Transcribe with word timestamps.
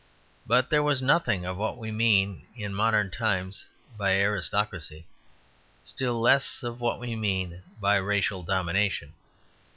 But 0.47 0.71
there 0.71 0.81
was 0.81 0.99
nothing 0.99 1.45
of 1.45 1.57
what 1.57 1.77
we 1.77 1.91
mean 1.91 2.47
in 2.55 2.73
modern 2.73 3.11
times 3.11 3.67
by 3.99 4.15
aristocracy, 4.17 5.05
still 5.83 6.19
less 6.19 6.63
of 6.63 6.81
what 6.81 6.99
we 6.99 7.15
mean 7.15 7.61
by 7.79 7.97
racial 7.97 8.41
domination. 8.41 9.13